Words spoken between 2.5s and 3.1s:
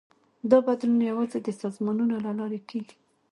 کېږي.